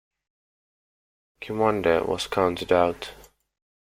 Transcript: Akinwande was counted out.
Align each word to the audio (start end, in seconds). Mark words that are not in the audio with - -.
Akinwande 1.39 2.07
was 2.07 2.25
counted 2.25 2.71
out. 2.73 3.11